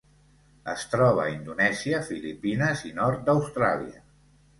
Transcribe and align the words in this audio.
Es 0.71 0.85
troba 0.93 1.19
a 1.25 1.33
Indonèsia, 1.33 1.99
Filipines 2.07 2.81
i 2.93 2.95
nord 3.01 3.21
d'Austràlia. 3.29 4.01